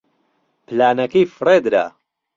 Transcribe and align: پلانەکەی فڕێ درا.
پلانەکەی 0.65 1.31
فڕێ 1.35 1.57
درا. 1.65 1.85